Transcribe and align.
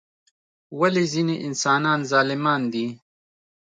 ولی 0.79 1.03
ځینی 1.11 1.35
انسانان 1.47 1.99
ظالمان 2.11 2.61
دي؟ 2.73 2.87